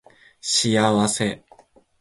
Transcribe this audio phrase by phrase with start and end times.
[0.41, 1.43] 幸せ